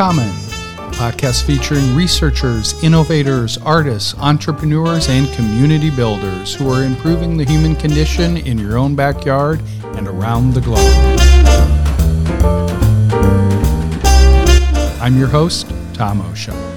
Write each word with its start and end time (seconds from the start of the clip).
Commons, 0.00 0.48
podcast 0.96 1.44
featuring 1.44 1.94
researchers, 1.94 2.82
innovators, 2.82 3.58
artists, 3.58 4.14
entrepreneurs, 4.16 5.10
and 5.10 5.30
community 5.34 5.90
builders 5.90 6.54
who 6.54 6.72
are 6.72 6.84
improving 6.84 7.36
the 7.36 7.44
human 7.44 7.76
condition 7.76 8.38
in 8.38 8.56
your 8.56 8.78
own 8.78 8.94
backyard 8.94 9.60
and 9.96 10.08
around 10.08 10.54
the 10.54 10.62
globe. 10.62 10.78
I'm 15.02 15.18
your 15.18 15.28
host, 15.28 15.70
Tom 15.92 16.22
Osha. 16.22 16.69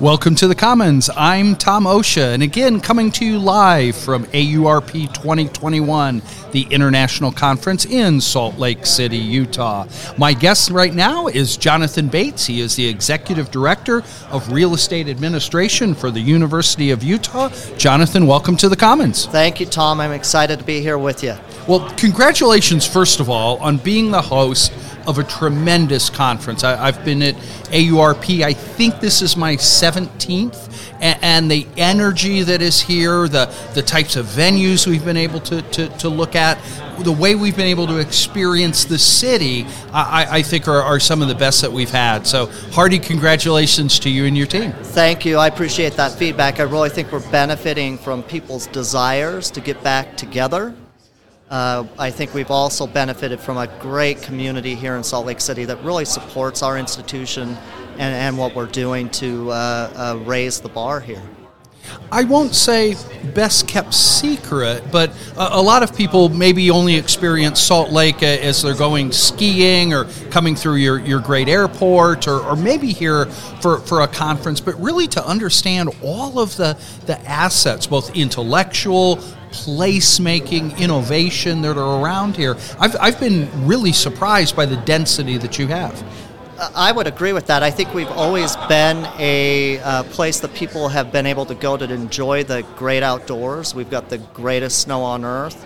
Welcome 0.00 0.34
to 0.36 0.48
the 0.48 0.54
Commons. 0.54 1.10
I'm 1.14 1.54
Tom 1.54 1.84
Osha, 1.84 2.32
and 2.32 2.42
again, 2.42 2.80
coming 2.80 3.12
to 3.12 3.26
you 3.26 3.38
live 3.38 3.94
from 3.94 4.24
AURP 4.28 5.12
2021, 5.12 6.22
the 6.52 6.62
International 6.70 7.30
Conference 7.30 7.84
in 7.84 8.18
Salt 8.22 8.56
Lake 8.56 8.86
City, 8.86 9.18
Utah. 9.18 9.86
My 10.16 10.32
guest 10.32 10.70
right 10.70 10.94
now 10.94 11.26
is 11.26 11.58
Jonathon 11.58 12.08
Bates. 12.08 12.46
He 12.46 12.62
is 12.62 12.76
the 12.76 12.88
Executive 12.88 13.50
Director 13.50 14.02
of 14.30 14.50
Real 14.50 14.72
Estate 14.72 15.06
Administration 15.06 15.94
for 15.94 16.10
the 16.10 16.20
University 16.20 16.92
of 16.92 17.02
Utah. 17.02 17.50
Jonathon, 17.76 18.26
welcome 18.26 18.56
to 18.56 18.70
the 18.70 18.76
Commons. 18.76 19.26
Thank 19.26 19.60
you, 19.60 19.66
Tom. 19.66 20.00
I'm 20.00 20.12
excited 20.12 20.60
to 20.60 20.64
be 20.64 20.80
here 20.80 20.96
with 20.96 21.22
you. 21.22 21.34
Well, 21.68 21.86
congratulations, 21.98 22.86
first 22.86 23.20
of 23.20 23.28
all, 23.28 23.58
on 23.58 23.76
being 23.76 24.10
the 24.10 24.22
host 24.22 24.72
of 25.06 25.18
a 25.18 25.24
tremendous 25.24 26.10
conference. 26.10 26.64
I, 26.64 26.90
have 26.90 27.04
been 27.04 27.22
at 27.22 27.34
AURP, 27.70 28.42
I 28.42 28.52
think 28.52 29.00
this 29.00 29.22
is 29.22 29.36
my 29.36 29.56
17th, 29.56 30.68
and, 31.00 31.18
and, 31.22 31.50
the 31.50 31.66
energy 31.76 32.42
that 32.42 32.60
is 32.60 32.80
here, 32.80 33.26
the, 33.26 33.46
the 33.74 33.82
types 33.82 34.16
of 34.16 34.26
venues 34.26 34.86
we've 34.86 35.04
been 35.04 35.16
able 35.16 35.40
to, 35.40 35.62
to, 35.62 35.88
to 35.98 36.08
look 36.08 36.36
at, 36.36 36.58
the 36.98 37.12
way 37.12 37.34
we've 37.34 37.56
been 37.56 37.66
able 37.66 37.86
to 37.86 37.96
experience 37.96 38.84
the 38.84 38.98
city, 38.98 39.66
I, 39.92 40.26
I 40.38 40.42
think 40.42 40.68
are, 40.68 40.82
are 40.82 41.00
some 41.00 41.22
of 41.22 41.28
the 41.28 41.34
best 41.34 41.62
that 41.62 41.72
we've 41.72 41.90
had. 41.90 42.26
So, 42.26 42.46
hearty 42.72 42.98
congratulations 42.98 43.98
to 44.00 44.10
you 44.10 44.26
and 44.26 44.36
your 44.36 44.46
team. 44.46 44.72
Thank 44.72 45.24
you. 45.24 45.38
I 45.38 45.46
appreciate 45.46 45.94
that 45.94 46.12
feedback. 46.12 46.60
I 46.60 46.64
really 46.64 46.90
think 46.90 47.10
we're 47.10 47.30
benefiting 47.30 47.96
from 47.96 48.22
people's 48.22 48.66
desires 48.66 49.50
to 49.52 49.60
get 49.60 49.82
back 49.82 50.16
together 50.18 50.74
uh, 51.50 51.84
I 51.98 52.10
think 52.10 52.32
we've 52.32 52.50
also 52.50 52.86
benefited 52.86 53.40
from 53.40 53.56
a 53.56 53.66
great 53.80 54.22
community 54.22 54.74
here 54.74 54.96
in 54.96 55.02
Salt 55.02 55.26
Lake 55.26 55.40
City 55.40 55.64
that 55.64 55.82
really 55.82 56.04
supports 56.04 56.62
our 56.62 56.78
institution 56.78 57.56
and, 57.94 58.14
and 58.14 58.38
what 58.38 58.54
we're 58.54 58.66
doing 58.66 59.10
to 59.10 59.50
uh, 59.50 59.54
uh, 59.54 60.24
raise 60.24 60.60
the 60.60 60.68
bar 60.68 61.00
here. 61.00 61.22
I 62.12 62.24
won't 62.24 62.54
say 62.54 62.94
best 63.34 63.66
kept 63.66 63.94
secret, 63.94 64.84
but 64.92 65.10
a, 65.36 65.56
a, 65.56 65.62
lot 65.62 65.82
of 65.82 65.96
people 65.96 66.28
maybe 66.28 66.70
only 66.70 66.94
experience 66.94 67.58
Salt 67.60 67.90
Lake 67.90 68.22
as 68.22 68.62
they're 68.62 68.74
going 68.74 69.10
skiing 69.10 69.92
or 69.92 70.04
coming 70.30 70.54
through 70.54 70.76
your, 70.76 71.00
your 71.00 71.20
great 71.20 71.48
airport 71.48 72.28
or, 72.28 72.40
or 72.40 72.54
maybe 72.54 72.92
here 72.92 73.26
for, 73.26 73.80
for 73.80 74.02
a 74.02 74.08
conference, 74.08 74.60
but 74.60 74.80
really 74.80 75.08
to 75.08 75.26
understand 75.26 75.90
all 76.02 76.38
of 76.38 76.56
the, 76.56 76.78
the 77.06 77.18
assets, 77.28 77.86
both 77.88 78.14
intellectual, 78.14 79.18
placemaking, 79.52 80.78
innovation 80.78 81.62
that 81.62 81.76
are 81.76 82.02
around 82.02 82.36
here. 82.36 82.56
I've, 82.78 82.96
I've 83.00 83.20
been 83.20 83.48
really 83.66 83.92
surprised 83.92 84.56
by 84.56 84.66
the 84.66 84.76
density 84.76 85.36
that 85.38 85.58
you 85.58 85.66
have. 85.68 86.02
I 86.74 86.92
would 86.92 87.06
agree 87.06 87.32
with 87.32 87.46
that. 87.46 87.62
I 87.62 87.70
think 87.70 87.94
we've 87.94 88.10
always 88.10 88.54
been 88.68 89.06
a 89.18 89.78
uh, 89.78 90.02
place 90.04 90.40
that 90.40 90.52
people 90.52 90.88
have 90.88 91.10
been 91.10 91.24
able 91.24 91.46
to 91.46 91.54
go 91.54 91.78
to 91.78 91.90
enjoy 91.90 92.44
the 92.44 92.66
great 92.76 93.02
outdoors. 93.02 93.74
We've 93.74 93.88
got 93.88 94.10
the 94.10 94.18
greatest 94.18 94.80
snow 94.80 95.02
on 95.02 95.24
earth, 95.24 95.64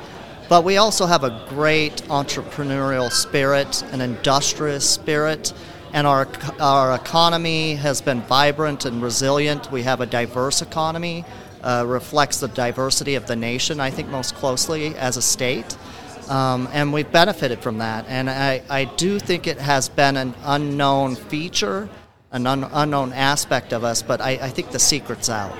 but 0.48 0.62
we 0.62 0.76
also 0.76 1.06
have 1.06 1.24
a 1.24 1.44
great 1.48 1.96
entrepreneurial 2.04 3.10
spirit, 3.10 3.82
an 3.90 4.00
industrious 4.00 4.88
spirit, 4.88 5.52
and 5.92 6.06
our, 6.06 6.28
our 6.60 6.94
economy 6.94 7.74
has 7.74 8.00
been 8.00 8.20
vibrant 8.22 8.84
and 8.84 9.02
resilient. 9.02 9.72
We 9.72 9.82
have 9.82 10.00
a 10.00 10.06
diverse 10.06 10.62
economy 10.62 11.24
uh, 11.64 11.84
reflects 11.86 12.40
the 12.40 12.48
diversity 12.48 13.14
of 13.14 13.26
the 13.26 13.34
nation, 13.34 13.80
I 13.80 13.90
think, 13.90 14.08
most 14.08 14.34
closely 14.34 14.94
as 14.96 15.16
a 15.16 15.22
state. 15.22 15.76
Um, 16.28 16.68
and 16.72 16.92
we've 16.92 17.10
benefited 17.10 17.60
from 17.60 17.78
that. 17.78 18.06
And 18.08 18.30
I, 18.30 18.62
I 18.70 18.84
do 18.84 19.18
think 19.18 19.46
it 19.46 19.58
has 19.58 19.88
been 19.88 20.16
an 20.16 20.34
unknown 20.44 21.16
feature, 21.16 21.88
an 22.32 22.46
un- 22.46 22.70
unknown 22.72 23.12
aspect 23.12 23.72
of 23.72 23.82
us, 23.82 24.02
but 24.02 24.20
I, 24.20 24.32
I 24.32 24.50
think 24.50 24.70
the 24.70 24.78
secret's 24.78 25.28
out. 25.28 25.56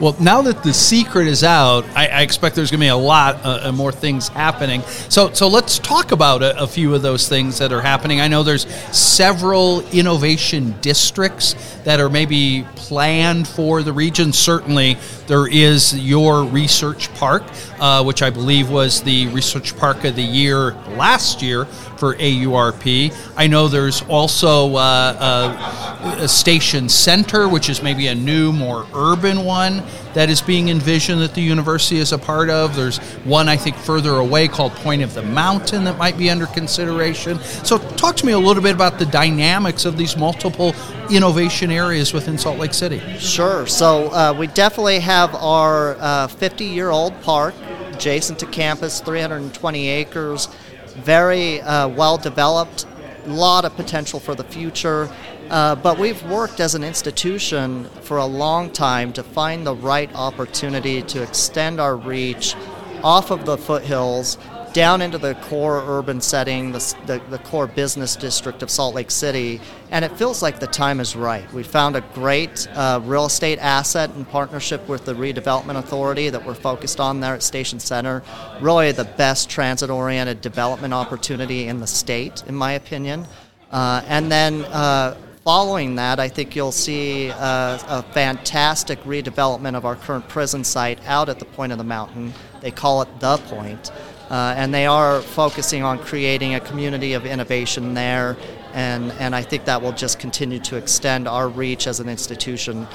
Well, 0.00 0.16
now 0.18 0.42
that 0.42 0.62
the 0.62 0.72
secret 0.72 1.28
is 1.28 1.44
out, 1.44 1.84
I, 1.94 2.08
I 2.08 2.20
expect 2.22 2.56
there's 2.56 2.70
going 2.70 2.80
to 2.80 2.84
be 2.84 2.88
a 2.88 2.96
lot 2.96 3.36
uh, 3.44 3.60
uh, 3.64 3.72
more 3.72 3.92
things 3.92 4.28
happening. 4.28 4.82
So, 5.08 5.32
so 5.32 5.48
let's 5.48 5.78
talk 5.78 6.12
about 6.12 6.42
a, 6.42 6.60
a, 6.60 6.66
few 6.66 6.94
of 6.94 7.02
those 7.02 7.28
things 7.28 7.58
that 7.58 7.72
are 7.72 7.80
happening. 7.80 8.20
I 8.20 8.26
know 8.26 8.42
there's 8.42 8.66
several 8.96 9.80
innovation 9.90 10.74
districts 10.80 11.54
that 11.84 12.00
are 12.00 12.08
maybe 12.08 12.66
planned 12.74 13.46
for 13.46 13.82
the 13.82 13.92
region. 13.92 14.32
Certainly, 14.32 14.96
there 15.26 15.46
is 15.46 15.96
your 15.98 16.44
research 16.44 17.12
park, 17.14 17.44
uh, 17.78 18.02
which 18.02 18.22
I 18.22 18.30
believe 18.30 18.70
was 18.70 19.02
the 19.02 19.28
research 19.28 19.76
park 19.76 20.04
of 20.04 20.16
the 20.16 20.22
year 20.22 20.72
last 20.96 21.42
year 21.42 21.66
for 22.02 22.16
AURP. 22.16 23.14
I 23.36 23.46
know 23.46 23.68
there's 23.68 24.02
also 24.08 24.74
uh, 24.74 24.80
uh, 25.20 26.16
a 26.18 26.26
station 26.26 26.88
center, 26.88 27.48
which 27.48 27.68
is 27.68 27.80
maybe 27.80 28.08
a 28.08 28.14
new, 28.16 28.50
more 28.50 28.84
urban 28.92 29.44
one 29.44 29.84
that 30.14 30.28
is 30.28 30.42
being 30.42 30.68
envisioned 30.68 31.20
that 31.20 31.32
the 31.32 31.42
university 31.42 32.00
is 32.00 32.10
a 32.10 32.18
part 32.18 32.50
of. 32.50 32.74
There's 32.74 32.98
one, 33.22 33.48
I 33.48 33.56
think, 33.56 33.76
further 33.76 34.16
away 34.16 34.48
called 34.48 34.72
Point 34.72 35.02
of 35.02 35.14
the 35.14 35.22
Mountain 35.22 35.84
that 35.84 35.96
might 35.96 36.18
be 36.18 36.28
under 36.28 36.46
consideration. 36.46 37.38
So, 37.62 37.78
talk 37.78 38.16
to 38.16 38.26
me 38.26 38.32
a 38.32 38.38
little 38.38 38.64
bit 38.64 38.74
about 38.74 38.98
the 38.98 39.06
dynamics 39.06 39.84
of 39.84 39.96
these 39.96 40.16
multiple 40.16 40.74
innovation 41.08 41.70
areas 41.70 42.12
within 42.12 42.36
Salt 42.36 42.58
Lake 42.58 42.74
City. 42.74 43.00
Sure. 43.20 43.64
So, 43.68 44.08
uh, 44.08 44.34
we 44.36 44.48
definitely 44.48 44.98
have 44.98 45.36
our 45.36 46.26
50 46.26 46.66
uh, 46.66 46.68
year 46.68 46.90
old 46.90 47.14
park 47.22 47.54
adjacent 47.92 48.40
to 48.40 48.46
campus, 48.46 48.98
320 48.98 49.88
acres 49.88 50.48
very 50.92 51.60
uh, 51.60 51.88
well 51.88 52.18
developed, 52.18 52.86
a 53.24 53.28
lot 53.28 53.64
of 53.64 53.74
potential 53.76 54.20
for 54.20 54.34
the 54.34 54.44
future. 54.44 55.10
Uh, 55.50 55.74
but 55.74 55.98
we've 55.98 56.22
worked 56.24 56.60
as 56.60 56.74
an 56.74 56.82
institution 56.82 57.84
for 58.00 58.16
a 58.16 58.24
long 58.24 58.70
time 58.70 59.12
to 59.12 59.22
find 59.22 59.66
the 59.66 59.74
right 59.74 60.10
opportunity 60.14 61.02
to 61.02 61.22
extend 61.22 61.78
our 61.78 61.96
reach 61.96 62.54
off 63.02 63.30
of 63.30 63.44
the 63.44 63.58
foothills 63.58 64.38
down 64.72 65.02
into 65.02 65.18
the 65.18 65.34
core 65.34 65.82
urban 65.86 66.20
setting, 66.20 66.72
the, 66.72 66.94
the, 67.06 67.20
the, 67.30 67.38
core 67.38 67.66
business 67.66 68.16
district 68.16 68.62
of 68.62 68.70
Salt 68.70 68.94
Lake 68.94 69.10
City, 69.10 69.60
and 69.90 70.04
it 70.04 70.12
feels 70.16 70.42
like 70.42 70.58
the 70.58 70.66
time 70.66 71.00
is 71.00 71.14
right. 71.14 71.50
We 71.52 71.62
found 71.62 71.96
a 71.96 72.00
great 72.14 72.66
uh, 72.74 73.00
real 73.04 73.26
estate 73.26 73.58
asset 73.58 74.10
in 74.16 74.24
partnership 74.24 74.88
with 74.88 75.04
the 75.04 75.14
Redevelopment 75.14 75.76
Authority 75.78 76.30
that 76.30 76.44
we're 76.44 76.54
focused 76.54 77.00
on 77.00 77.20
there 77.20 77.34
at 77.34 77.42
Station 77.42 77.80
Center. 77.80 78.22
Really, 78.60 78.92
the 78.92 79.04
best 79.04 79.50
transit 79.50 79.90
oriented 79.90 80.40
development 80.40 80.94
opportunity 80.94 81.68
in 81.68 81.80
the 81.80 81.86
state, 81.86 82.42
in 82.46 82.54
my 82.54 82.72
opinion. 82.72 83.26
Uh, 83.70 84.02
and 84.06 84.30
then 84.30 84.64
uh, 84.66 85.16
following 85.44 85.96
that, 85.96 86.20
I 86.20 86.28
think 86.28 86.54
you'll 86.54 86.72
see 86.72 87.30
uh, 87.30 87.78
a 87.88 88.02
fantastic 88.12 89.02
redevelopment 89.04 89.74
of 89.74 89.84
our 89.84 89.96
current 89.96 90.28
prison 90.28 90.62
site 90.62 90.98
out 91.06 91.28
at 91.28 91.38
the 91.38 91.44
point 91.44 91.72
of 91.72 91.78
the 91.78 91.84
mountain. 91.84 92.32
They 92.60 92.70
call 92.70 93.02
it 93.02 93.20
the 93.20 93.38
point. 93.38 93.90
Uh, 94.32 94.54
and 94.56 94.72
they 94.72 94.86
are 94.86 95.20
focusing 95.20 95.82
on 95.82 95.98
creating 95.98 96.54
a 96.54 96.60
community 96.60 97.12
of 97.12 97.26
innovation 97.26 97.92
there, 97.92 98.34
and, 98.72 99.12
and 99.20 99.34
I 99.34 99.42
think 99.42 99.66
that 99.66 99.82
will 99.82 99.92
just 99.92 100.18
continue 100.18 100.58
to 100.60 100.76
extend 100.76 101.28
our 101.28 101.50
reach 101.50 101.86
as 101.86 102.00
an 102.00 102.08
institution 102.08 102.88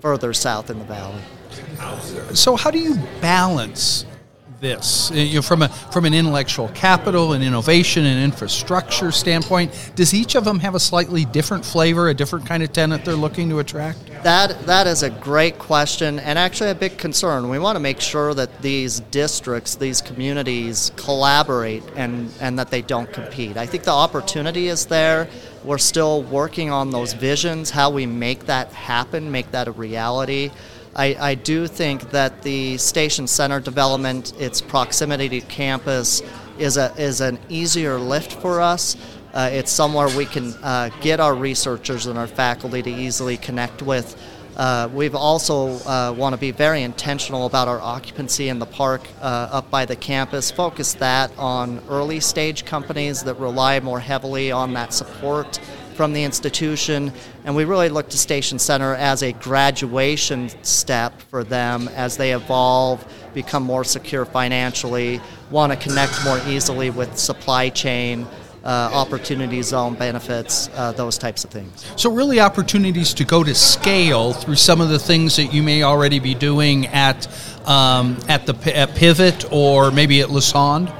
further 0.00 0.32
south 0.32 0.70
in 0.70 0.78
the 0.78 0.84
valley. 0.84 1.20
So, 2.34 2.54
how 2.54 2.70
do 2.70 2.78
you 2.78 2.94
balance 3.20 4.06
this. 4.60 5.10
Uh, 5.10 5.14
you 5.14 5.36
know, 5.36 5.42
from 5.42 5.62
a 5.62 5.68
from 5.68 6.04
an 6.04 6.14
intellectual 6.14 6.68
capital 6.68 7.32
and 7.32 7.44
innovation 7.44 8.04
and 8.04 8.22
infrastructure 8.22 9.12
standpoint 9.12 9.72
does 9.94 10.14
each 10.14 10.34
of 10.34 10.44
them 10.44 10.58
have 10.60 10.74
a 10.74 10.80
slightly 10.80 11.24
different 11.26 11.64
flavor 11.64 12.08
a 12.08 12.14
different 12.14 12.46
kind 12.46 12.62
of 12.62 12.72
tenant 12.72 13.04
they're 13.04 13.14
looking 13.14 13.48
to 13.50 13.58
attract? 13.58 13.98
That 14.22 14.66
that 14.66 14.86
is 14.86 15.02
a 15.02 15.10
great 15.10 15.58
question 15.58 16.18
and 16.18 16.38
actually 16.38 16.70
a 16.70 16.74
big 16.74 16.98
concern. 16.98 17.48
We 17.48 17.58
want 17.58 17.76
to 17.76 17.80
make 17.80 18.00
sure 18.00 18.34
that 18.34 18.62
these 18.62 19.00
districts 19.10 19.74
these 19.74 20.00
communities 20.00 20.92
collaborate 20.96 21.82
and 21.96 22.32
and 22.40 22.58
that 22.58 22.70
they 22.70 22.82
don't 22.82 23.12
compete. 23.12 23.56
I 23.56 23.66
think 23.66 23.84
the 23.84 23.92
opportunity 23.92 24.68
is 24.68 24.86
there. 24.86 25.28
We're 25.64 25.78
still 25.78 26.22
working 26.22 26.70
on 26.70 26.90
those 26.90 27.12
visions 27.12 27.70
how 27.70 27.90
we 27.90 28.06
make 28.06 28.46
that 28.46 28.72
happen 28.72 29.30
make 29.30 29.50
that 29.50 29.68
a 29.68 29.72
reality 29.72 30.50
I, 30.96 31.14
I 31.20 31.34
do 31.34 31.66
think 31.66 32.10
that 32.12 32.40
the 32.40 32.78
station 32.78 33.26
center 33.26 33.60
development, 33.60 34.32
its 34.40 34.62
proximity 34.62 35.28
to 35.28 35.40
campus, 35.42 36.22
is 36.58 36.78
a 36.78 36.94
is 36.96 37.20
an 37.20 37.38
easier 37.50 37.98
lift 37.98 38.32
for 38.32 38.62
us. 38.62 38.96
Uh, 39.34 39.50
it's 39.52 39.70
somewhere 39.70 40.08
we 40.16 40.24
can 40.24 40.54
uh, 40.62 40.88
get 41.02 41.20
our 41.20 41.34
researchers 41.34 42.06
and 42.06 42.18
our 42.18 42.26
faculty 42.26 42.82
to 42.82 42.90
easily 42.90 43.36
connect 43.36 43.82
with. 43.82 44.16
Uh, 44.56 44.88
we've 44.90 45.14
also 45.14 45.74
uh, 45.86 46.14
want 46.16 46.32
to 46.32 46.38
be 46.38 46.50
very 46.50 46.82
intentional 46.82 47.44
about 47.44 47.68
our 47.68 47.78
occupancy 47.78 48.48
in 48.48 48.58
the 48.58 48.64
park 48.64 49.06
uh, 49.20 49.48
up 49.52 49.70
by 49.70 49.84
the 49.84 49.96
campus. 49.96 50.50
Focus 50.50 50.94
that 50.94 51.30
on 51.36 51.82
early 51.90 52.20
stage 52.20 52.64
companies 52.64 53.22
that 53.24 53.34
rely 53.34 53.78
more 53.80 54.00
heavily 54.00 54.50
on 54.50 54.72
that 54.72 54.94
support 54.94 55.60
from 55.96 56.12
the 56.12 56.22
institution, 56.22 57.12
and 57.44 57.56
we 57.56 57.64
really 57.64 57.88
look 57.88 58.08
to 58.10 58.18
Station 58.18 58.58
Center 58.58 58.94
as 58.94 59.22
a 59.22 59.32
graduation 59.32 60.50
step 60.62 61.20
for 61.22 61.42
them 61.42 61.88
as 61.88 62.16
they 62.16 62.32
evolve, 62.32 63.04
become 63.34 63.62
more 63.62 63.82
secure 63.82 64.24
financially, 64.24 65.20
want 65.50 65.72
to 65.72 65.78
connect 65.78 66.24
more 66.24 66.38
easily 66.46 66.90
with 66.90 67.16
supply 67.16 67.70
chain 67.70 68.26
uh, 68.66 68.90
opportunity 68.92 69.62
zone 69.62 69.94
benefits, 69.94 70.68
uh, 70.74 70.90
those 70.92 71.16
types 71.16 71.44
of 71.44 71.50
things. 71.50 71.86
So, 71.96 72.10
really, 72.10 72.40
opportunities 72.40 73.14
to 73.14 73.24
go 73.24 73.44
to 73.44 73.54
scale 73.54 74.32
through 74.32 74.56
some 74.56 74.80
of 74.80 74.88
the 74.88 74.98
things 74.98 75.36
that 75.36 75.54
you 75.54 75.62
may 75.62 75.84
already 75.84 76.18
be 76.18 76.34
doing 76.34 76.86
at 76.88 77.28
um, 77.66 78.18
at 78.28 78.44
the 78.44 78.76
at 78.76 78.94
Pivot 78.96 79.44
or 79.52 79.92
maybe 79.92 80.20
at 80.20 80.28
Lassonde. 80.28 80.92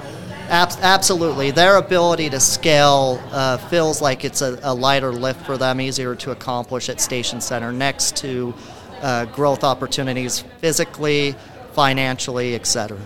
Ab- 0.49 0.79
absolutely, 0.81 1.51
their 1.51 1.77
ability 1.77 2.31
to 2.31 2.39
scale 2.39 3.21
uh, 3.33 3.57
feels 3.57 4.01
like 4.01 4.25
it's 4.25 4.43
a, 4.43 4.59
a, 4.63 4.73
lighter 4.73 5.13
lift 5.13 5.45
for 5.45 5.59
them, 5.59 5.81
easier 5.81 6.15
to 6.15 6.31
accomplish 6.31 6.89
at 6.89 7.01
Station 7.01 7.41
Center, 7.41 7.73
next 7.73 8.17
to 8.19 8.55
uh, 9.03 9.25
growth 9.27 9.65
opportunities 9.65 10.45
physically, 10.59 11.35
financially, 11.73 12.55
etc. 12.55 12.97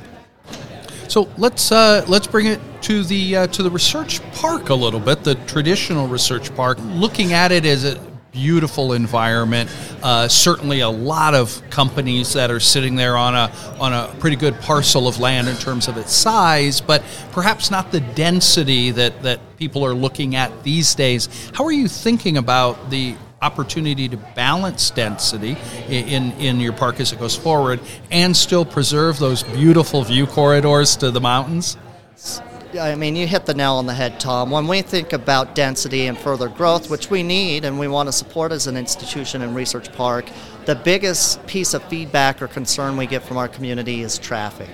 So 1.08 1.28
let's 1.38 1.72
uh, 1.72 2.04
let's 2.08 2.26
bring 2.26 2.46
it 2.46 2.60
to 2.82 3.04
the 3.04 3.36
uh, 3.36 3.46
to 3.48 3.62
the 3.62 3.70
research 3.70 4.20
park 4.32 4.68
a 4.68 4.74
little 4.74 5.00
bit, 5.00 5.24
the 5.24 5.34
traditional 5.46 6.06
research 6.08 6.54
park. 6.54 6.78
Looking 6.82 7.32
at 7.32 7.52
it 7.52 7.64
as 7.64 7.84
a 7.84 8.09
beautiful 8.32 8.92
environment, 8.92 9.70
uh, 10.02 10.28
certainly 10.28 10.80
a 10.80 10.88
lot 10.88 11.34
of 11.34 11.62
companies 11.70 12.32
that 12.34 12.50
are 12.50 12.60
sitting 12.60 12.96
there 12.96 13.16
on 13.16 13.34
a 13.34 13.50
on 13.78 13.92
a 13.92 14.14
pretty 14.20 14.36
good 14.36 14.58
parcel 14.60 15.08
of 15.08 15.18
land 15.18 15.48
in 15.48 15.56
terms 15.56 15.88
of 15.88 15.96
its 15.96 16.12
size, 16.12 16.80
but 16.80 17.02
perhaps 17.32 17.70
not 17.70 17.92
the 17.92 18.00
density 18.00 18.90
that 18.90 19.22
that 19.22 19.40
people 19.56 19.84
are 19.84 19.94
looking 19.94 20.36
at 20.36 20.62
these 20.62 20.94
days. 20.94 21.28
How 21.54 21.64
are 21.64 21.72
you 21.72 21.88
thinking 21.88 22.36
about 22.36 22.90
the 22.90 23.16
opportunity 23.42 24.08
to 24.08 24.16
balance 24.16 24.90
density 24.90 25.56
in, 25.88 26.32
in 26.32 26.60
your 26.60 26.74
park 26.74 27.00
as 27.00 27.12
it 27.12 27.18
goes 27.18 27.34
forward 27.34 27.80
and 28.10 28.36
still 28.36 28.66
preserve 28.66 29.18
those 29.18 29.42
beautiful 29.42 30.02
view 30.02 30.26
corridors 30.26 30.96
to 30.96 31.10
the 31.10 31.20
mountains? 31.20 31.76
I 32.78 32.94
mean, 32.94 33.16
you 33.16 33.26
hit 33.26 33.46
the 33.46 33.54
nail 33.54 33.74
on 33.74 33.86
the 33.86 33.94
head, 33.94 34.20
Tom. 34.20 34.50
When 34.50 34.68
we 34.68 34.82
think 34.82 35.12
about 35.12 35.56
density 35.56 36.06
and 36.06 36.16
further 36.16 36.48
growth, 36.48 36.88
which 36.88 37.10
we 37.10 37.22
need 37.22 37.64
and 37.64 37.78
we 37.80 37.88
want 37.88 38.08
to 38.08 38.12
support 38.12 38.52
as 38.52 38.68
an 38.68 38.76
institution 38.76 39.42
and 39.42 39.56
research 39.56 39.92
park, 39.92 40.26
the 40.66 40.76
biggest 40.76 41.44
piece 41.46 41.74
of 41.74 41.82
feedback 41.84 42.40
or 42.40 42.46
concern 42.46 42.96
we 42.96 43.06
get 43.06 43.22
from 43.24 43.38
our 43.38 43.48
community 43.48 44.02
is 44.02 44.18
traffic. 44.18 44.70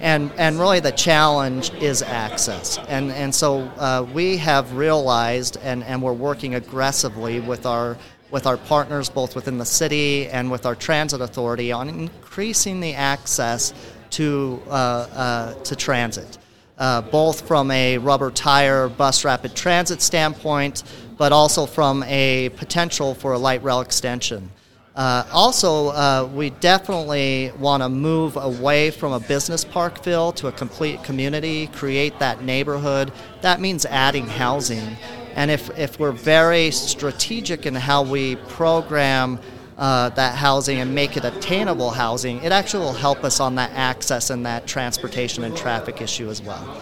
And, 0.00 0.30
and 0.36 0.58
really, 0.58 0.80
the 0.80 0.92
challenge 0.92 1.72
is 1.74 2.02
access. 2.02 2.78
And, 2.86 3.10
and 3.12 3.34
so 3.34 3.60
uh, 3.78 4.06
we 4.12 4.36
have 4.36 4.74
realized, 4.74 5.56
and, 5.62 5.82
and 5.84 6.02
we're 6.02 6.12
working 6.12 6.54
aggressively 6.54 7.40
with 7.40 7.66
our 7.66 7.96
with 8.30 8.46
our 8.46 8.58
partners 8.58 9.08
both 9.08 9.34
within 9.34 9.56
the 9.56 9.64
city 9.64 10.26
and 10.28 10.50
with 10.50 10.66
our 10.66 10.74
transit 10.74 11.22
authority 11.22 11.72
on 11.72 11.88
increasing 11.88 12.78
the 12.78 12.92
access 12.92 13.72
to, 14.10 14.60
uh, 14.68 14.70
uh, 14.70 15.54
to 15.62 15.74
transit 15.74 16.36
uh, 16.78 17.02
both 17.02 17.46
from 17.46 17.70
a 17.70 17.98
rubber 17.98 18.30
tire 18.30 18.88
bus 18.88 19.24
rapid 19.24 19.54
transit 19.54 20.00
standpoint, 20.00 20.84
but 21.16 21.32
also 21.32 21.66
from 21.66 22.02
a 22.04 22.48
potential 22.50 23.14
for 23.14 23.32
a 23.32 23.38
light 23.38 23.62
rail 23.62 23.80
extension. 23.80 24.50
Uh, 24.98 25.24
also, 25.32 25.88
uh, 25.90 26.28
we 26.34 26.50
definitely 26.50 27.52
want 27.60 27.84
to 27.84 27.88
move 27.88 28.36
away 28.36 28.90
from 28.90 29.12
a 29.12 29.20
business 29.20 29.64
park 29.64 30.02
feel 30.02 30.32
to 30.32 30.48
a 30.48 30.52
complete 30.52 31.04
community, 31.04 31.68
create 31.68 32.18
that 32.18 32.42
neighborhood. 32.42 33.12
That 33.42 33.60
means 33.60 33.86
adding 33.86 34.26
housing. 34.26 34.96
And 35.36 35.52
if, 35.52 35.70
if 35.78 36.00
we're 36.00 36.10
very 36.10 36.72
strategic 36.72 37.64
in 37.64 37.76
how 37.76 38.02
we 38.02 38.34
program 38.48 39.38
uh, 39.78 40.08
that 40.10 40.34
housing 40.34 40.80
and 40.80 40.94
make 40.94 41.16
it 41.16 41.24
attainable 41.24 41.90
housing, 41.90 42.42
it 42.42 42.52
actually 42.52 42.84
will 42.84 42.92
help 42.92 43.22
us 43.24 43.40
on 43.40 43.54
that 43.54 43.70
access 43.72 44.30
and 44.30 44.44
that 44.44 44.66
transportation 44.66 45.44
and 45.44 45.56
traffic 45.56 46.00
issue 46.00 46.28
as 46.28 46.42
well. 46.42 46.80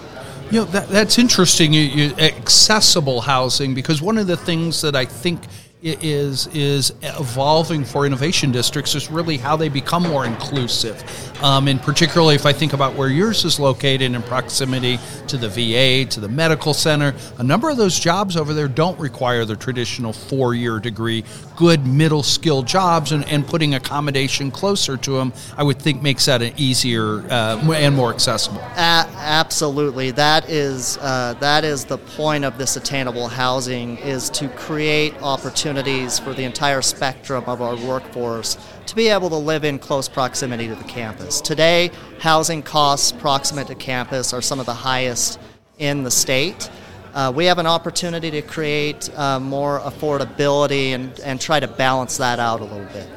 You 0.51 0.61
know, 0.61 0.65
that, 0.67 0.89
that's 0.89 1.19
interesting, 1.19 1.73
you, 1.73 1.83
you, 1.83 2.15
accessible 2.17 3.21
housing, 3.21 3.75
because 3.75 4.01
one 4.01 4.17
of 4.17 4.27
the 4.27 4.37
things 4.37 4.81
that 4.81 4.97
I 4.97 5.05
think 5.05 5.41
is 5.87 6.49
is 6.49 6.93
evolving 7.03 7.85
for 7.85 8.07
innovation 8.07 8.51
districts 8.51 8.95
is 8.95 9.11
really 9.11 9.37
how 9.37 9.57
they 9.57 9.69
become 9.69 10.03
more 10.03 10.27
inclusive, 10.27 11.03
um, 11.43 11.69
and 11.69 11.81
particularly 11.81 12.35
if 12.35 12.47
I 12.47 12.53
think 12.53 12.73
about 12.73 12.95
where 12.95 13.09
yours 13.09 13.45
is 13.45 13.61
located 13.61 14.03
in 14.13 14.23
proximity 14.23 14.99
to 15.29 15.37
the 15.37 15.49
VA, 15.49 16.09
to 16.11 16.21
the 16.21 16.29
medical 16.29 16.75
center, 16.75 17.15
a 17.39 17.43
number 17.43 17.71
of 17.71 17.77
those 17.77 17.99
jobs 17.99 18.37
over 18.37 18.53
there 18.53 18.69
don't 18.69 18.99
require 18.99 19.45
the 19.45 19.57
traditional 19.57 20.13
four-year 20.13 20.81
degree. 20.81 21.25
Good 21.57 21.87
middle 21.87 22.23
skill 22.23 22.63
jobs, 22.63 23.13
and, 23.13 23.25
and 23.27 23.47
putting 23.47 23.75
accommodation 23.75 24.51
closer 24.51 24.97
to 24.97 25.13
them, 25.13 25.33
I 25.57 25.63
would 25.63 25.79
think 25.81 26.03
makes 26.03 26.27
that 26.27 26.43
an 26.43 26.53
easier 26.57 27.21
uh, 27.31 27.73
and 27.75 27.95
more 27.95 28.13
accessible. 28.13 28.61
Absolutely, 28.77 30.11
that 30.13 30.51
is 30.51 30.99
uh, 31.01 31.35
that 31.41 31.65
is 31.65 31.85
the 31.85 31.99
point 31.99 32.45
of 32.45 32.59
this 32.59 32.77
attainable 32.77 33.29
housing 33.29 33.99
is 33.99 34.29
to 34.31 34.49
create 34.51 35.15
opportunities 35.23 35.76
opportunities 35.77 36.19
for 36.19 36.33
the 36.33 36.43
entire 36.43 36.81
spectrum 36.81 37.45
of 37.47 37.61
our 37.61 37.77
workforce 37.87 38.57
to 38.87 38.97
be 38.97 39.09
able 39.09 39.29
to 39.29 39.37
live 39.37 39.63
in 39.63 39.79
close 39.79 40.09
proximity 40.09 40.67
to 40.69 40.75
the 40.75 40.85
campus. 40.85 41.43
Today, 41.43 41.91
housing 42.19 42.63
costs 42.63 43.13
proximate 43.13 43.67
to 43.67 43.75
campus 43.75 44.33
are 44.33 44.41
some 44.41 44.59
of 44.59 44.65
the 44.65 44.73
highest 44.73 45.39
in 45.77 46.03
the 46.03 46.11
state. 46.11 46.71
Uh, 47.13 47.31
we 47.35 47.45
have 47.45 47.59
an 47.59 47.67
opportunity 47.67 48.31
to 48.31 48.41
create 48.41 49.11
uh, 49.19 49.39
more 49.39 49.81
affordability 49.81 50.95
and, 50.95 51.21
and 51.21 51.43
try 51.43 51.61
to 51.61 51.69
balance 51.69 52.17
that 52.17 52.39
out 52.39 52.61
a 52.61 52.65
little 52.65 52.87
bit. 52.87 53.09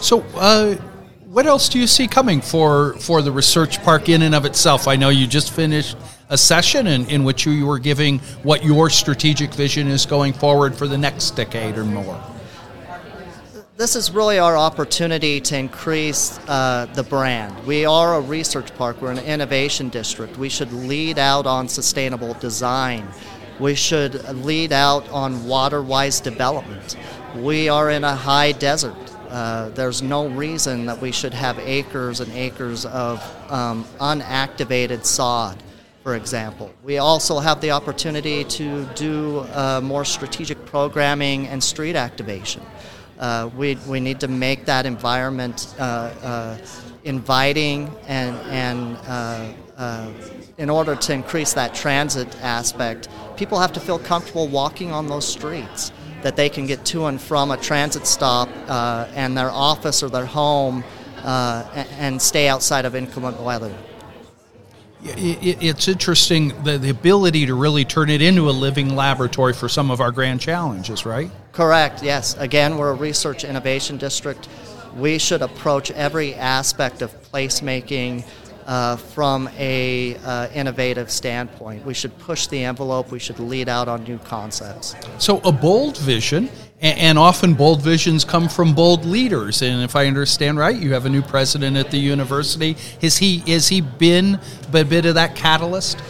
So, 0.00 0.24
uh, 0.36 0.76
what 1.30 1.46
else 1.46 1.68
do 1.68 1.78
you 1.78 1.86
see 1.86 2.08
coming 2.08 2.40
for, 2.40 2.94
for 2.94 3.22
the 3.22 3.30
research 3.30 3.80
park 3.84 4.08
in 4.08 4.22
and 4.22 4.34
of 4.34 4.44
itself? 4.44 4.88
I 4.88 4.96
know 4.96 5.10
you 5.10 5.28
just 5.28 5.52
finished 5.52 5.96
a 6.28 6.36
session 6.36 6.88
in, 6.88 7.08
in 7.08 7.22
which 7.22 7.46
you 7.46 7.66
were 7.66 7.78
giving 7.78 8.18
what 8.42 8.64
your 8.64 8.90
strategic 8.90 9.54
vision 9.54 9.86
is 9.86 10.04
going 10.06 10.32
forward 10.32 10.74
for 10.74 10.88
the 10.88 10.98
next 10.98 11.36
decade 11.36 11.78
or 11.78 11.84
more. 11.84 12.20
This 13.76 13.94
is 13.94 14.10
really 14.10 14.40
our 14.40 14.56
opportunity 14.56 15.40
to 15.42 15.56
increase 15.56 16.40
uh, 16.48 16.86
the 16.94 17.04
brand. 17.04 17.64
We 17.64 17.84
are 17.84 18.16
a 18.16 18.20
research 18.20 18.74
park, 18.74 19.00
we're 19.00 19.12
an 19.12 19.18
innovation 19.18 19.88
district. 19.88 20.36
We 20.36 20.48
should 20.48 20.72
lead 20.72 21.20
out 21.20 21.46
on 21.46 21.68
sustainable 21.68 22.34
design. 22.34 23.06
We 23.60 23.76
should 23.76 24.24
lead 24.44 24.72
out 24.72 25.08
on 25.10 25.46
water 25.46 25.80
wise 25.80 26.20
development. 26.20 26.96
We 27.36 27.68
are 27.68 27.90
in 27.90 28.02
a 28.02 28.16
high 28.16 28.50
desert. 28.50 29.09
Uh, 29.30 29.68
there's 29.70 30.02
no 30.02 30.28
reason 30.28 30.86
that 30.86 31.00
we 31.00 31.12
should 31.12 31.32
have 31.32 31.58
acres 31.60 32.20
and 32.20 32.32
acres 32.32 32.84
of 32.86 33.22
um, 33.50 33.84
unactivated 34.00 35.04
sod 35.04 35.62
for 36.02 36.16
example. 36.16 36.72
We 36.82 36.96
also 36.96 37.40
have 37.40 37.60
the 37.60 37.72
opportunity 37.72 38.42
to 38.44 38.86
do 38.94 39.40
uh, 39.52 39.82
more 39.84 40.06
strategic 40.06 40.64
programming 40.64 41.46
and 41.48 41.62
street 41.62 41.94
activation. 41.94 42.62
Uh, 43.18 43.50
we, 43.54 43.76
we 43.86 44.00
need 44.00 44.18
to 44.20 44.28
make 44.28 44.64
that 44.64 44.86
environment 44.86 45.74
uh, 45.78 45.82
uh 45.82 46.58
inviting 47.04 47.90
and, 48.06 48.36
and 48.50 48.98
in 50.60 50.68
order 50.68 50.94
to 50.94 51.14
increase 51.14 51.54
that 51.54 51.74
transit 51.74 52.28
aspect, 52.42 53.08
people 53.36 53.58
have 53.58 53.72
to 53.72 53.80
feel 53.80 53.98
comfortable 53.98 54.46
walking 54.46 54.92
on 54.92 55.06
those 55.06 55.26
streets, 55.26 55.90
that 56.22 56.36
they 56.36 56.48
can 56.48 56.66
get 56.66 56.84
to 56.86 57.06
and 57.06 57.20
from 57.20 57.50
a 57.50 57.56
transit 57.56 58.06
stop 58.06 58.48
uh, 58.68 59.06
and 59.14 59.36
their 59.36 59.50
office 59.50 60.02
or 60.02 60.08
their 60.08 60.26
home 60.26 60.84
uh, 61.24 61.84
and 61.98 62.20
stay 62.20 62.48
outside 62.48 62.84
of 62.84 62.94
inclement 62.94 63.40
weather 63.40 63.74
it's 65.02 65.88
interesting 65.88 66.48
the, 66.62 66.76
the 66.76 66.90
ability 66.90 67.46
to 67.46 67.54
really 67.54 67.84
turn 67.84 68.10
it 68.10 68.20
into 68.20 68.50
a 68.50 68.52
living 68.52 68.94
laboratory 68.94 69.52
for 69.52 69.68
some 69.68 69.90
of 69.90 70.00
our 70.00 70.10
grand 70.10 70.40
challenges, 70.40 71.06
right? 71.06 71.30
Correct, 71.52 72.02
yes. 72.02 72.36
Again, 72.36 72.76
we're 72.76 72.90
a 72.90 72.94
research 72.94 73.44
innovation 73.44 73.96
district. 73.96 74.48
We 74.96 75.18
should 75.18 75.40
approach 75.40 75.90
every 75.92 76.34
aspect 76.34 77.00
of 77.00 77.10
placemaking 77.32 78.26
uh, 78.70 78.94
from 78.94 79.50
a 79.58 80.14
uh, 80.24 80.46
innovative 80.54 81.10
standpoint. 81.10 81.84
We 81.84 81.92
should 81.92 82.16
push 82.18 82.46
the 82.46 82.62
envelope. 82.64 83.10
We 83.10 83.18
should 83.18 83.40
lead 83.40 83.68
out 83.68 83.88
on 83.88 84.04
new 84.04 84.18
concepts. 84.18 84.94
So 85.18 85.38
a 85.40 85.50
bold 85.50 85.98
vision, 85.98 86.48
and 86.80 87.18
often 87.18 87.54
bold 87.54 87.82
visions 87.82 88.24
come 88.24 88.48
from 88.48 88.72
bold 88.72 89.04
leaders. 89.04 89.60
And 89.62 89.82
if 89.82 89.96
I 89.96 90.06
understand 90.06 90.56
right, 90.56 90.76
you 90.76 90.92
have 90.92 91.04
a 91.04 91.10
new 91.10 91.20
president 91.20 91.76
at 91.76 91.90
the 91.90 91.98
university. 91.98 92.76
Has 93.02 93.18
he 93.18 93.38
has 93.48 93.66
he 93.66 93.80
been 93.80 94.38
a 94.72 94.84
bit 94.84 95.04
of 95.04 95.16
that 95.16 95.34
catalyst? 95.34 96.00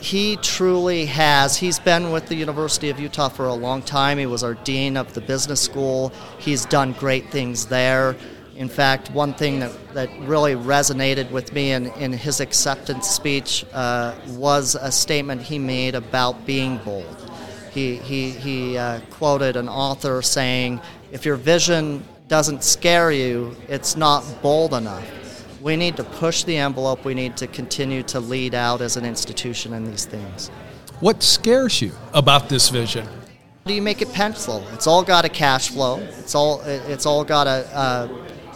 he 0.00 0.36
truly 0.36 1.06
has. 1.06 1.56
He's 1.56 1.78
been 1.78 2.10
with 2.10 2.26
the 2.26 2.34
University 2.34 2.90
of 2.90 3.00
Utah 3.00 3.28
for 3.28 3.46
a 3.46 3.54
long 3.54 3.82
time. 3.82 4.18
He 4.18 4.26
was 4.26 4.42
our 4.42 4.54
dean 4.54 4.96
of 4.96 5.12
the 5.14 5.20
business 5.20 5.60
school. 5.60 6.12
He's 6.38 6.64
done 6.64 6.92
great 6.92 7.30
things 7.30 7.66
there. 7.66 8.16
In 8.60 8.68
fact, 8.68 9.10
one 9.12 9.32
thing 9.32 9.60
that, 9.60 9.72
that 9.94 10.10
really 10.20 10.54
resonated 10.54 11.30
with 11.30 11.54
me 11.54 11.72
in, 11.72 11.86
in 11.92 12.12
his 12.12 12.40
acceptance 12.40 13.08
speech 13.08 13.64
uh, 13.72 14.14
was 14.32 14.74
a 14.74 14.92
statement 14.92 15.40
he 15.40 15.58
made 15.58 15.94
about 15.94 16.44
being 16.44 16.76
bold. 16.84 17.30
He, 17.72 17.96
he, 17.96 18.28
he 18.28 18.76
uh, 18.76 19.00
quoted 19.08 19.56
an 19.56 19.66
author 19.66 20.20
saying, 20.20 20.78
If 21.10 21.24
your 21.24 21.36
vision 21.36 22.04
doesn't 22.28 22.62
scare 22.62 23.10
you, 23.10 23.56
it's 23.66 23.96
not 23.96 24.22
bold 24.42 24.74
enough. 24.74 25.08
We 25.62 25.74
need 25.76 25.96
to 25.96 26.04
push 26.04 26.44
the 26.44 26.58
envelope. 26.58 27.06
We 27.06 27.14
need 27.14 27.38
to 27.38 27.46
continue 27.46 28.02
to 28.02 28.20
lead 28.20 28.54
out 28.54 28.82
as 28.82 28.98
an 28.98 29.06
institution 29.06 29.72
in 29.72 29.86
these 29.86 30.04
things. 30.04 30.48
What 31.00 31.22
scares 31.22 31.80
you 31.80 31.92
about 32.12 32.50
this 32.50 32.68
vision? 32.68 33.08
do 33.66 33.74
you 33.74 33.82
make 33.82 34.02
it 34.02 34.12
pencil? 34.12 34.66
It's 34.72 34.86
all 34.86 35.02
got 35.02 35.24
a 35.24 35.28
cash 35.28 35.68
flow. 35.70 35.98
It's 36.18 36.34
all 36.34 36.60
it's 36.62 37.06
all 37.06 37.24
got 37.24 37.44
to 37.44 37.76
uh, 37.76 38.08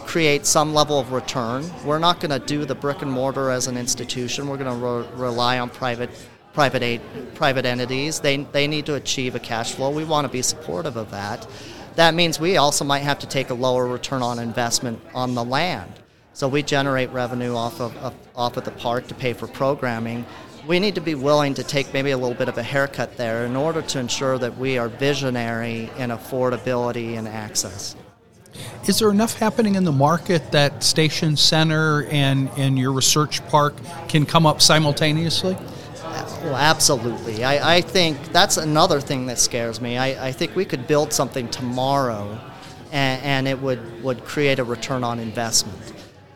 create 0.05 0.45
some 0.45 0.73
level 0.73 0.99
of 0.99 1.11
return. 1.11 1.65
We're 1.83 1.99
not 1.99 2.19
going 2.19 2.39
to 2.39 2.45
do 2.45 2.65
the 2.65 2.75
brick 2.75 3.01
and 3.01 3.11
mortar 3.11 3.49
as 3.49 3.67
an 3.67 3.77
institution. 3.77 4.47
We're 4.47 4.57
going 4.57 4.79
to 4.79 4.85
re- 4.87 5.07
rely 5.15 5.59
on 5.59 5.69
private 5.69 6.09
private 6.53 6.81
aid, 6.81 7.01
private 7.35 7.65
entities. 7.65 8.21
They 8.21 8.37
they 8.37 8.67
need 8.67 8.85
to 8.85 8.95
achieve 8.95 9.35
a 9.35 9.39
cash 9.39 9.73
flow. 9.73 9.89
We 9.91 10.05
want 10.05 10.25
to 10.25 10.31
be 10.31 10.41
supportive 10.41 10.95
of 10.95 11.11
that. 11.11 11.45
That 11.95 12.13
means 12.13 12.39
we 12.39 12.57
also 12.57 12.85
might 12.85 12.99
have 12.99 13.19
to 13.19 13.27
take 13.27 13.49
a 13.49 13.53
lower 13.53 13.87
return 13.87 14.21
on 14.21 14.39
investment 14.39 15.01
on 15.13 15.33
the 15.33 15.43
land. 15.43 15.91
So 16.33 16.49
we 16.49 16.63
generate 16.63 17.09
revenue 17.11 17.55
off 17.55 17.79
of, 17.79 17.95
of, 17.97 18.13
off 18.35 18.57
of 18.57 18.65
the 18.65 18.71
park 18.71 19.07
to 19.07 19.15
pay 19.15 19.31
for 19.31 19.47
programming. 19.47 20.25
We 20.67 20.79
need 20.79 20.95
to 20.95 21.01
be 21.01 21.15
willing 21.15 21.53
to 21.53 21.63
take 21.63 21.93
maybe 21.93 22.11
a 22.11 22.17
little 22.17 22.35
bit 22.35 22.49
of 22.49 22.57
a 22.57 22.63
haircut 22.63 23.15
there 23.15 23.45
in 23.45 23.55
order 23.55 23.81
to 23.81 23.99
ensure 23.99 24.37
that 24.39 24.57
we 24.57 24.77
are 24.77 24.89
visionary 24.89 25.89
in 25.97 26.09
affordability 26.09 27.17
and 27.17 27.27
access. 27.27 27.95
Is 28.87 28.99
there 28.99 29.09
enough 29.09 29.37
happening 29.37 29.75
in 29.75 29.83
the 29.83 29.91
market 29.91 30.51
that 30.51 30.83
Station 30.83 31.37
Center 31.37 32.05
and, 32.05 32.49
and 32.57 32.77
your 32.77 32.91
research 32.91 33.45
park 33.47 33.75
can 34.07 34.25
come 34.25 34.45
up 34.45 34.61
simultaneously? 34.61 35.57
Well, 36.43 36.55
absolutely. 36.55 37.43
I, 37.43 37.77
I 37.77 37.81
think 37.81 38.31
that's 38.31 38.57
another 38.57 39.01
thing 39.01 39.25
that 39.25 39.39
scares 39.39 39.81
me. 39.81 39.97
I, 39.97 40.27
I 40.27 40.31
think 40.31 40.55
we 40.55 40.65
could 40.65 40.85
build 40.85 41.11
something 41.11 41.49
tomorrow 41.49 42.39
and, 42.91 43.23
and 43.23 43.47
it 43.47 43.59
would, 43.59 44.03
would 44.03 44.23
create 44.23 44.59
a 44.59 44.63
return 44.63 45.03
on 45.03 45.19
investment 45.19 45.93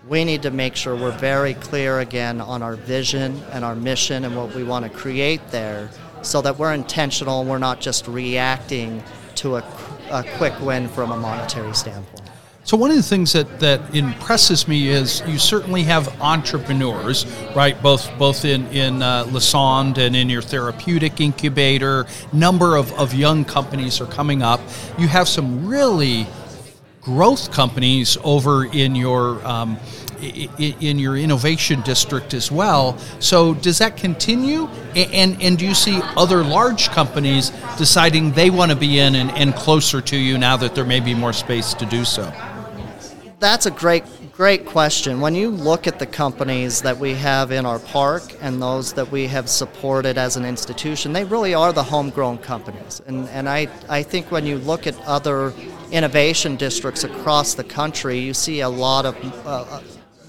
we 0.10 0.26
need 0.26 0.42
to 0.42 0.50
make 0.50 0.76
sure 0.76 0.96
we're 0.96 1.18
very 1.20 1.54
clear 1.54 2.00
again 2.00 2.42
on 2.42 2.64
our 2.64 2.76
vision 2.76 3.42
and 3.52 3.64
our 3.64 3.76
mission 3.76 4.26
and 4.26 4.36
what 4.36 4.54
we 4.56 4.64
want 4.64 4.84
to 4.84 4.90
create 4.90 5.40
there 5.52 5.88
so 6.24 6.42
that 6.42 6.58
we're 6.58 6.74
intentional 6.74 7.42
and 7.42 7.50
we're 7.50 7.60
not 7.60 7.80
just 7.80 8.08
reacting 8.08 9.04
to 9.36 9.58
a, 9.58 9.62
a 10.10 10.24
quick 10.38 10.60
win 10.62 10.88
from 10.88 11.12
a 11.12 11.18
monetary 11.18 11.74
standpoint. 11.74 12.30
So 12.70 12.78
one 12.78 12.92
of 12.92 12.98
the 12.98 13.04
things 13.04 13.34
that, 13.34 13.60
that 13.62 13.96
impresses 13.96 14.68
me 14.68 14.90
is 14.90 15.24
you 15.26 15.40
certainly 15.40 15.82
have 15.84 16.22
entrepreneurs, 16.22 17.26
right? 17.56 17.82
Both 17.82 18.16
both 18.20 18.46
in 18.46 18.68
in 18.68 19.02
uh, 19.02 19.24
Lassonde 19.26 19.98
and 19.98 20.16
in 20.16 20.30
your 20.30 20.44
therapeutic 20.44 21.20
incubator. 21.20 22.06
Number 22.32 22.76
of, 22.76 22.92
of 22.94 23.14
young 23.14 23.44
companies 23.44 24.00
are 24.02 24.06
coming 24.06 24.44
up. 24.44 24.60
You 25.00 25.08
have 25.08 25.28
some 25.28 25.68
really 25.68 26.28
growth 27.02 27.52
companies 27.52 28.18
over 28.24 28.66
in 28.66 28.94
your 28.94 29.44
um, 29.48 29.80
in 30.22 31.00
your 31.00 31.18
innovation 31.18 31.82
district 31.82 32.34
as 32.34 32.52
well. 32.52 32.98
So 33.20 33.54
does 33.54 33.78
that 33.80 33.98
continue? 33.98 34.68
And 34.96 35.42
and 35.42 35.58
do 35.58 35.66
you 35.66 35.74
see 35.74 36.02
other 36.18 36.44
large 36.44 36.90
companies 36.90 37.52
deciding 37.80 38.34
they 38.34 38.52
want 38.52 38.70
to 38.70 38.78
be 38.78 39.00
in 39.00 39.16
and, 39.16 39.32
and 39.32 39.56
closer 39.56 40.02
to 40.02 40.18
you 40.18 40.38
now 40.38 40.56
that 40.58 40.76
there 40.76 40.86
may 40.86 41.00
be 41.00 41.16
more 41.16 41.34
space 41.34 41.74
to 41.74 41.86
do 41.88 42.06
so? 42.06 42.32
That's 43.40 43.66
a 43.66 43.72
great 43.72 44.04
great 44.40 44.66
question. 44.66 45.20
When 45.20 45.36
you 45.36 45.50
look 45.50 45.86
at 45.86 46.00
the 46.00 46.06
companies 46.06 46.82
that 46.84 46.98
we 46.98 47.14
have 47.14 47.52
in 47.52 47.66
our 47.66 47.80
park 47.80 48.24
and 48.40 48.62
those 48.62 48.94
that 48.94 49.12
we 49.12 49.28
have 49.28 49.50
supported 49.50 50.18
as 50.18 50.38
an 50.38 50.46
institution, 50.46 51.12
they 51.12 51.26
really 51.26 51.54
are 51.54 51.74
the 51.74 51.84
homegrown 51.84 52.38
companies. 52.38 53.02
And, 53.06 53.28
and 53.30 53.50
I, 53.50 53.68
I 53.90 54.02
think 54.02 54.32
when 54.32 54.46
you 54.46 54.58
look 54.60 54.88
at 54.88 54.98
other 55.02 55.54
innovation 55.92 56.56
districts 56.56 57.04
across 57.04 57.54
the 57.54 57.66
country, 57.66 58.18
you 58.20 58.34
see 58.34 58.62
a 58.62 58.70
lot 58.70 59.06
of 59.06 59.18
uh, 59.46 59.82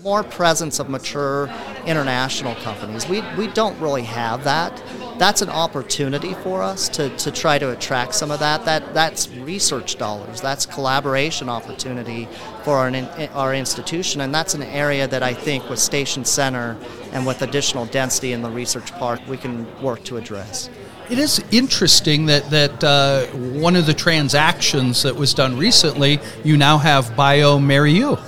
more 0.02 0.25
presence 0.25 0.80
of 0.80 0.88
mature 0.88 1.49
international 1.87 2.57
companies. 2.57 3.09
We, 3.09 3.23
we 3.37 3.47
don't 3.47 3.78
really 3.78 4.02
have 4.02 4.42
that. 4.42 4.73
That's 5.21 5.43
an 5.43 5.50
opportunity 5.50 6.33
for 6.33 6.62
us 6.62 6.89
to, 6.97 7.15
to 7.19 7.31
try 7.31 7.59
to 7.59 7.73
attract 7.73 8.15
some 8.15 8.31
of 8.31 8.41
that. 8.41 8.65
that. 8.65 8.95
That's 8.95 9.29
research 9.29 9.97
dollars, 9.97 10.41
that's 10.41 10.65
collaboration 10.65 11.50
opportunity 11.50 12.27
for 12.65 12.79
our, 12.79 12.91
our 13.35 13.55
institution, 13.55 14.23
and 14.23 14.35
that's 14.35 14.55
an 14.55 14.62
area 14.62 15.07
that 15.07 15.23
I 15.23 15.35
think 15.35 15.69
with 15.69 15.79
Station 15.79 16.25
Center 16.25 16.79
and 17.12 17.27
with 17.27 17.43
additional 17.43 17.85
density 17.85 18.33
in 18.33 18.41
the 18.41 18.49
research 18.49 18.93
park, 18.93 19.21
we 19.29 19.37
can 19.37 19.67
work 19.83 20.03
to 20.05 20.17
address. 20.17 20.71
It 21.11 21.19
is 21.19 21.45
interesting 21.50 22.25
that 22.25 22.49
that 22.49 22.83
uh, 22.83 23.27
one 23.61 23.77
of 23.77 23.85
the 23.85 23.93
transactions 23.93 25.03
that 25.03 25.15
was 25.15 25.35
done 25.35 25.59
recently, 25.59 26.19
you 26.45 26.57
now 26.57 26.79
have 26.79 27.15
Bio 27.15 27.59
bioMérieux 27.59 28.19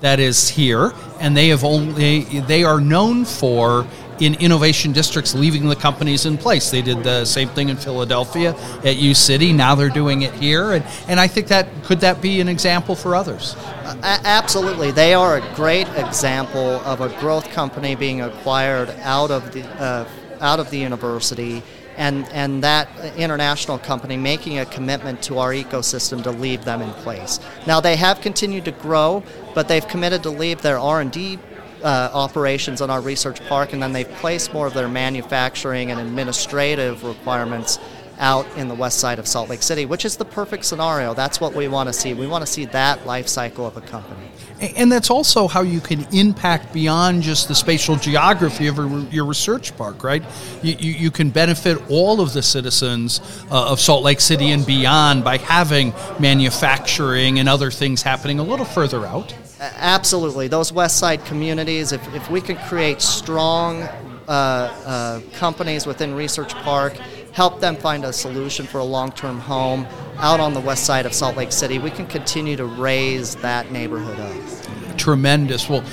that 0.00 0.18
is 0.18 0.48
here, 0.48 0.94
and 1.20 1.36
they 1.36 1.48
have 1.48 1.62
only 1.62 2.20
they 2.40 2.64
are 2.64 2.80
known 2.80 3.26
for 3.26 3.86
in 4.20 4.34
innovation 4.34 4.92
districts 4.92 5.34
leaving 5.34 5.68
the 5.68 5.76
companies 5.76 6.26
in 6.26 6.36
place. 6.38 6.70
They 6.70 6.82
did 6.82 7.02
the 7.02 7.24
same 7.24 7.48
thing 7.48 7.68
in 7.68 7.76
Philadelphia 7.76 8.54
at 8.84 8.96
U 8.96 9.14
City. 9.14 9.52
Now 9.52 9.74
they're 9.74 9.88
doing 9.88 10.22
it 10.22 10.34
here, 10.34 10.72
and 10.72 10.84
and 11.08 11.20
I 11.20 11.26
think 11.26 11.48
that 11.48 11.68
could 11.84 12.00
that 12.00 12.20
be 12.20 12.40
an 12.40 12.48
example 12.48 12.94
for 12.94 13.14
others. 13.14 13.54
Uh, 13.56 14.18
absolutely, 14.24 14.90
they 14.90 15.14
are 15.14 15.38
a 15.38 15.54
great 15.54 15.88
example 15.96 16.80
of 16.80 17.00
a 17.00 17.08
growth 17.20 17.50
company 17.50 17.94
being 17.94 18.20
acquired 18.20 18.90
out 19.02 19.30
of 19.30 19.52
the 19.52 19.64
uh, 19.80 20.08
out 20.40 20.60
of 20.60 20.70
the 20.70 20.78
university 20.78 21.62
and, 21.98 22.28
and 22.28 22.62
that 22.62 22.88
international 23.16 23.76
company 23.76 24.16
making 24.16 24.60
a 24.60 24.64
commitment 24.66 25.20
to 25.20 25.38
our 25.38 25.52
ecosystem 25.52 26.22
to 26.22 26.30
leave 26.30 26.64
them 26.64 26.80
in 26.80 26.90
place. 27.02 27.40
Now 27.66 27.80
they 27.80 27.96
have 27.96 28.20
continued 28.20 28.64
to 28.66 28.70
grow, 28.70 29.24
but 29.52 29.66
they've 29.66 29.86
committed 29.86 30.22
to 30.22 30.30
leave 30.30 30.62
their 30.62 30.78
R&D 30.78 31.40
uh, 31.82 32.10
operations 32.12 32.80
on 32.80 32.90
our 32.90 33.00
research 33.00 33.46
park, 33.48 33.72
and 33.72 33.82
then 33.82 33.92
they've 33.92 34.10
placed 34.14 34.52
more 34.52 34.66
of 34.66 34.74
their 34.74 34.88
manufacturing 34.88 35.90
and 35.90 36.00
administrative 36.00 37.04
requirements 37.04 37.78
out 38.18 38.46
in 38.56 38.68
the 38.68 38.74
west 38.74 38.98
side 38.98 39.18
of 39.18 39.26
Salt 39.26 39.48
Lake 39.48 39.62
City, 39.62 39.86
which 39.86 40.04
is 40.04 40.16
the 40.16 40.24
perfect 40.24 40.64
scenario. 40.64 41.14
That's 41.14 41.40
what 41.40 41.54
we 41.54 41.68
want 41.68 41.88
to 41.88 41.92
see. 41.92 42.14
We 42.14 42.26
want 42.26 42.44
to 42.44 42.50
see 42.50 42.64
that 42.66 43.06
life 43.06 43.28
cycle 43.28 43.66
of 43.66 43.76
a 43.76 43.80
company. 43.80 44.28
And 44.76 44.90
that's 44.90 45.08
also 45.08 45.46
how 45.46 45.62
you 45.62 45.80
can 45.80 46.04
impact 46.12 46.72
beyond 46.72 47.22
just 47.22 47.46
the 47.46 47.54
spatial 47.54 47.94
geography 47.94 48.66
of 48.66 49.12
your 49.12 49.24
research 49.24 49.76
park, 49.76 50.02
right? 50.02 50.24
You, 50.62 50.74
you, 50.78 50.92
you 50.94 51.10
can 51.12 51.30
benefit 51.30 51.78
all 51.88 52.20
of 52.20 52.32
the 52.32 52.42
citizens 52.42 53.20
uh, 53.52 53.70
of 53.70 53.78
Salt 53.78 54.02
Lake 54.02 54.20
City 54.20 54.50
and 54.50 54.66
beyond 54.66 55.22
by 55.22 55.38
having 55.38 55.94
manufacturing 56.18 57.38
and 57.38 57.48
other 57.48 57.70
things 57.70 58.02
happening 58.02 58.40
a 58.40 58.42
little 58.42 58.66
further 58.66 59.06
out. 59.06 59.32
Absolutely. 59.60 60.48
Those 60.48 60.72
West 60.72 60.98
Side 60.98 61.24
communities, 61.24 61.92
if, 61.92 62.14
if 62.14 62.30
we 62.30 62.40
can 62.40 62.56
create 62.68 63.00
strong 63.02 63.82
uh, 63.82 64.30
uh, 64.30 65.20
companies 65.32 65.86
within 65.86 66.14
Research 66.14 66.54
Park, 66.54 66.94
help 67.32 67.60
them 67.60 67.76
find 67.76 68.04
a 68.04 68.12
solution 68.12 68.66
for 68.66 68.78
a 68.78 68.84
long 68.84 69.10
term 69.12 69.40
home 69.40 69.86
out 70.18 70.40
on 70.40 70.54
the 70.54 70.60
west 70.60 70.84
side 70.84 71.06
of 71.06 71.12
Salt 71.12 71.36
Lake 71.36 71.52
City, 71.52 71.78
we 71.78 71.90
can 71.90 72.06
continue 72.06 72.56
to 72.56 72.64
raise 72.64 73.36
that 73.36 73.70
neighborhood 73.70 74.18
up. 74.18 74.67
Tremendous. 74.98 75.68
Well, 75.68 75.84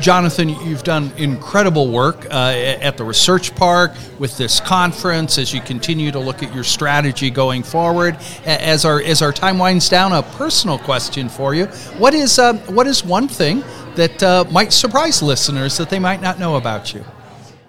Jonathon, 0.00 0.48
you've 0.48 0.82
done 0.82 1.12
incredible 1.16 1.90
work 1.90 2.26
uh, 2.26 2.54
at 2.80 2.96
the 2.96 3.04
Research 3.04 3.54
Park 3.54 3.92
with 4.18 4.36
this 4.36 4.60
conference 4.60 5.38
as 5.38 5.54
you 5.54 5.60
continue 5.60 6.10
to 6.10 6.18
look 6.18 6.42
at 6.42 6.54
your 6.54 6.64
strategy 6.64 7.30
going 7.30 7.62
forward. 7.62 8.16
As 8.44 8.84
our 8.84 9.00
as 9.00 9.22
our 9.22 9.32
time 9.32 9.58
winds 9.58 9.88
down, 9.88 10.12
a 10.12 10.22
personal 10.22 10.78
question 10.78 11.28
for 11.28 11.54
you: 11.54 11.66
What 11.98 12.14
is 12.14 12.38
uh, 12.38 12.54
what 12.66 12.86
is 12.86 13.04
one 13.04 13.28
thing 13.28 13.64
that 13.94 14.22
uh, 14.22 14.44
might 14.50 14.72
surprise 14.72 15.22
listeners 15.22 15.76
that 15.78 15.88
they 15.88 15.98
might 15.98 16.20
not 16.20 16.38
know 16.38 16.56
about 16.56 16.92
you? 16.92 17.04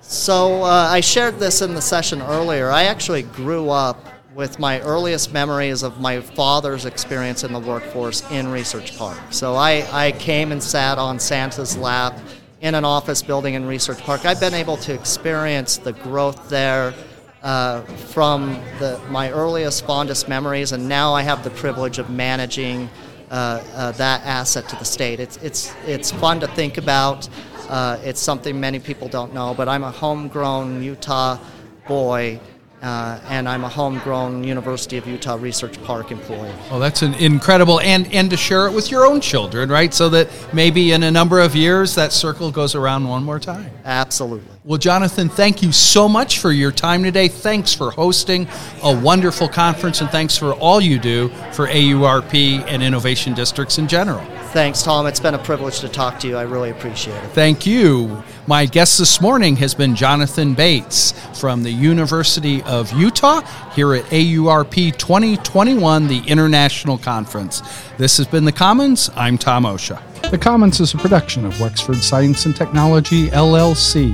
So 0.01 0.63
uh, 0.63 0.87
I 0.89 1.01
shared 1.01 1.37
this 1.39 1.61
in 1.61 1.73
the 1.73 1.81
session 1.81 2.21
earlier. 2.21 2.69
I 2.69 2.83
actually 2.83 3.23
grew 3.23 3.69
up 3.69 4.16
with 4.37 4.59
my 4.59 4.79
earliest 4.81 5.33
memories 5.33 5.81
of 5.81 5.99
my 5.99 6.21
father's 6.21 6.85
experience 6.85 7.43
in 7.43 7.51
the 7.51 7.59
workforce 7.59 8.21
in 8.29 8.47
Research 8.47 8.95
Park. 8.95 9.17
So 9.31 9.55
I, 9.55 9.83
I 9.91 10.11
came 10.11 10.51
and 10.51 10.61
sat 10.61 10.99
on 10.99 11.19
Santa's 11.19 11.75
lap 11.75 12.15
in 12.61 12.75
an 12.75 12.85
office 12.85 13.23
building 13.23 13.55
in 13.55 13.65
Research 13.65 13.97
Park. 13.97 14.25
I've 14.25 14.39
been 14.39 14.53
able 14.53 14.77
to 14.77 14.93
experience 14.93 15.77
the 15.77 15.93
growth 15.93 16.49
there 16.49 16.93
uh, 17.41 17.81
from 17.81 18.61
the, 18.77 19.01
my 19.09 19.31
earliest, 19.31 19.87
fondest 19.87 20.29
memories, 20.29 20.71
and 20.71 20.87
now 20.87 21.15
I 21.15 21.23
have 21.23 21.43
the 21.43 21.49
privilege 21.49 21.97
of 21.97 22.11
managing 22.11 22.91
uh, 23.31 23.63
uh, 23.73 23.91
that 23.93 24.23
asset 24.23 24.69
to 24.69 24.75
the 24.75 24.85
state. 24.85 25.19
It's, 25.19 25.37
it's, 25.37 25.73
it's 25.87 26.11
fun 26.11 26.39
to 26.41 26.47
think 26.49 26.77
about. 26.77 27.27
Uh, 27.69 27.97
it's 28.03 28.21
something 28.21 28.59
many 28.59 28.77
people 28.77 29.07
don't 29.07 29.33
know, 29.33 29.55
but 29.55 29.67
I'm 29.67 29.83
a 29.83 29.91
homegrown 29.91 30.83
Utah 30.83 31.39
boy, 31.87 32.39
uh, 32.81 33.19
and 33.27 33.49
I'm 33.49 33.63
a 33.63 33.69
homegrown 33.69 34.43
University 34.43 34.97
of 34.97 35.07
Utah 35.07 35.37
Research 35.39 35.81
Park 35.83 36.11
employee. 36.11 36.53
Oh, 36.69 36.79
that's 36.79 37.01
an 37.01 37.13
incredible, 37.15 37.79
and 37.79 38.11
and 38.13 38.29
to 38.29 38.37
share 38.37 38.67
it 38.67 38.73
with 38.73 38.91
your 38.91 39.05
own 39.05 39.19
children, 39.19 39.69
right? 39.69 39.93
So 39.93 40.09
that 40.09 40.29
maybe 40.53 40.91
in 40.91 41.03
a 41.03 41.11
number 41.11 41.39
of 41.39 41.55
years 41.55 41.95
that 41.95 42.13
circle 42.13 42.51
goes 42.51 42.75
around 42.75 43.07
one 43.07 43.23
more 43.23 43.39
time. 43.39 43.71
Absolutely. 43.83 44.47
Well, 44.63 44.77
Jonathon, 44.77 45.29
thank 45.29 45.63
you 45.63 45.71
so 45.71 46.07
much 46.07 46.39
for 46.39 46.51
your 46.51 46.71
time 46.71 47.03
today. 47.03 47.29
Thanks 47.29 47.73
for 47.73 47.89
hosting 47.89 48.47
a 48.83 48.95
wonderful 48.95 49.47
conference, 49.47 50.01
and 50.01 50.09
thanks 50.09 50.37
for 50.37 50.53
all 50.53 50.79
you 50.79 50.99
do 50.99 51.29
for 51.53 51.67
AURP 51.67 52.63
and 52.67 52.83
innovation 52.83 53.33
districts 53.33 53.77
in 53.77 53.87
general. 53.87 54.25
Thanks, 54.53 54.81
Tom. 54.81 55.05
It's 55.07 55.19
been 55.19 55.33
a 55.33 55.39
privilege 55.39 55.81
to 55.81 55.89
talk 55.89 56.19
to 56.21 56.27
you. 56.27 56.37
I 56.37 56.43
really 56.43 56.69
appreciate 56.69 57.21
it. 57.21 57.27
Thank 57.31 57.65
you. 57.65 58.23
My 58.47 58.65
guest 58.65 58.97
this 58.97 59.19
morning 59.19 59.57
has 59.57 59.75
been 59.75 59.93
Jonathon 59.93 60.53
Bates 60.53 61.11
from 61.39 61.63
the 61.63 61.69
University 61.69 62.63
of 62.63 62.91
Utah 62.93 63.41
here 63.73 63.93
at 63.93 64.05
AURP 64.05 64.97
2021, 64.97 66.07
the 66.07 66.19
International 66.27 66.97
Conference. 66.97 67.61
This 67.97 68.17
has 68.17 68.25
been 68.25 68.45
The 68.45 68.51
Commons. 68.53 69.09
I'm 69.15 69.37
Tom 69.37 69.65
Osha. 69.65 70.01
The 70.31 70.37
Commons 70.37 70.79
is 70.79 70.93
a 70.93 70.97
production 70.97 71.45
of 71.45 71.59
Wexford 71.59 71.97
Science 71.97 72.45
and 72.45 72.55
Technology, 72.55 73.27
LLC. 73.27 74.13